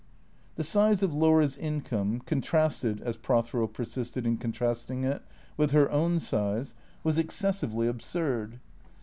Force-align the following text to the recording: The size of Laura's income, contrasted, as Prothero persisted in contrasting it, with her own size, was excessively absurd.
The 0.55 0.63
size 0.63 1.03
of 1.03 1.13
Laura's 1.13 1.55
income, 1.55 2.21
contrasted, 2.25 3.01
as 3.01 3.17
Prothero 3.17 3.67
persisted 3.67 4.25
in 4.25 4.37
contrasting 4.37 5.03
it, 5.03 5.21
with 5.57 5.73
her 5.73 5.91
own 5.91 6.19
size, 6.19 6.73
was 7.03 7.19
excessively 7.19 7.87
absurd. 7.87 8.59